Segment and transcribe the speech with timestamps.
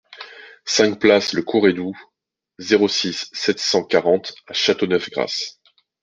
[0.65, 1.93] cinq place Le Courredou,
[2.57, 5.59] zéro six, sept cent quarante à Châteauneuf-Grasse